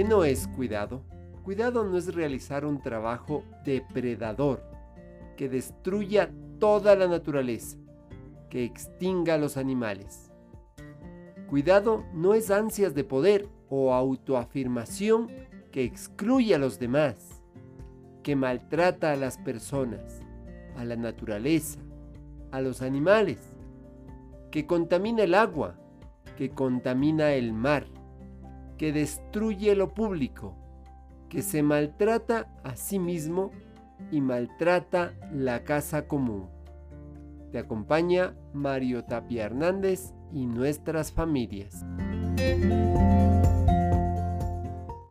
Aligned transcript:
¿Qué 0.00 0.04
no 0.04 0.24
es 0.24 0.48
cuidado? 0.48 1.02
Cuidado 1.42 1.84
no 1.84 1.98
es 1.98 2.14
realizar 2.14 2.64
un 2.64 2.80
trabajo 2.80 3.44
depredador 3.66 4.64
que 5.36 5.50
destruya 5.50 6.30
toda 6.58 6.96
la 6.96 7.06
naturaleza, 7.06 7.76
que 8.48 8.64
extinga 8.64 9.34
a 9.34 9.36
los 9.36 9.58
animales. 9.58 10.32
Cuidado 11.50 12.06
no 12.14 12.32
es 12.32 12.50
ansias 12.50 12.94
de 12.94 13.04
poder 13.04 13.46
o 13.68 13.92
autoafirmación 13.92 15.28
que 15.70 15.84
excluye 15.84 16.54
a 16.54 16.58
los 16.58 16.78
demás, 16.78 17.42
que 18.22 18.36
maltrata 18.36 19.12
a 19.12 19.16
las 19.16 19.36
personas, 19.36 20.22
a 20.78 20.84
la 20.86 20.96
naturaleza, 20.96 21.78
a 22.52 22.62
los 22.62 22.80
animales, 22.80 23.52
que 24.50 24.66
contamina 24.66 25.24
el 25.24 25.34
agua, 25.34 25.78
que 26.38 26.48
contamina 26.48 27.34
el 27.34 27.52
mar, 27.52 27.84
que 28.80 28.94
destruye 28.94 29.76
lo 29.76 29.92
público, 29.92 30.56
que 31.28 31.42
se 31.42 31.62
maltrata 31.62 32.48
a 32.64 32.76
sí 32.76 32.98
mismo 32.98 33.50
y 34.10 34.22
maltrata 34.22 35.12
la 35.34 35.64
casa 35.64 36.08
común. 36.08 36.48
Te 37.52 37.58
acompaña 37.58 38.34
Mario 38.54 39.04
Tapia 39.04 39.44
Hernández 39.44 40.14
y 40.32 40.46
nuestras 40.46 41.12
familias. 41.12 41.84